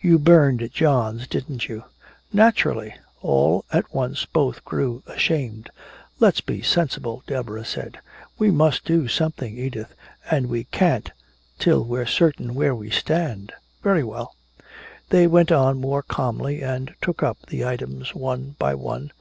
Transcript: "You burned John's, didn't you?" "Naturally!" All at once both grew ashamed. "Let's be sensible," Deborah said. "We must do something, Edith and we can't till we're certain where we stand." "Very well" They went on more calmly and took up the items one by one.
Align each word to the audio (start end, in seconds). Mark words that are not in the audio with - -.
"You 0.00 0.18
burned 0.18 0.66
John's, 0.72 1.26
didn't 1.26 1.68
you?" 1.68 1.84
"Naturally!" 2.32 2.94
All 3.20 3.66
at 3.70 3.94
once 3.94 4.24
both 4.24 4.64
grew 4.64 5.02
ashamed. 5.06 5.68
"Let's 6.18 6.40
be 6.40 6.62
sensible," 6.62 7.22
Deborah 7.26 7.66
said. 7.66 7.98
"We 8.38 8.50
must 8.50 8.86
do 8.86 9.06
something, 9.06 9.58
Edith 9.58 9.94
and 10.30 10.46
we 10.46 10.64
can't 10.64 11.10
till 11.58 11.84
we're 11.84 12.06
certain 12.06 12.54
where 12.54 12.74
we 12.74 12.88
stand." 12.88 13.52
"Very 13.82 14.02
well" 14.02 14.34
They 15.10 15.26
went 15.26 15.52
on 15.52 15.78
more 15.78 16.02
calmly 16.02 16.62
and 16.62 16.94
took 17.02 17.22
up 17.22 17.36
the 17.46 17.66
items 17.66 18.14
one 18.14 18.56
by 18.58 18.74
one. 18.74 19.12